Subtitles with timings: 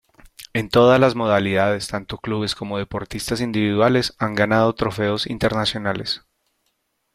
[0.53, 6.23] En todas las modalidades, tanto clubes como deportistas individuales han ganado trofeos internacionales.